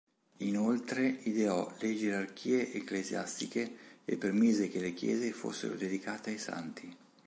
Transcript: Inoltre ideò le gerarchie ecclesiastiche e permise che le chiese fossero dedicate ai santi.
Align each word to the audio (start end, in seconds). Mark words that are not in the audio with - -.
Inoltre 0.37 1.05
ideò 1.25 1.71
le 1.79 1.95
gerarchie 1.95 2.73
ecclesiastiche 2.73 3.77
e 4.03 4.17
permise 4.17 4.67
che 4.67 4.79
le 4.79 4.95
chiese 4.95 5.31
fossero 5.31 5.75
dedicate 5.75 6.31
ai 6.31 6.39
santi. 6.39 6.97